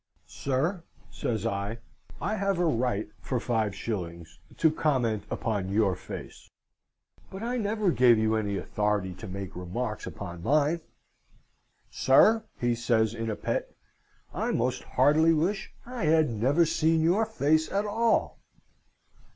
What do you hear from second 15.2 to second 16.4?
wish I had